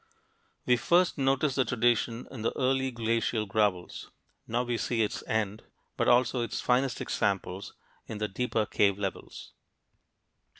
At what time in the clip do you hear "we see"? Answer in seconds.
4.63-5.03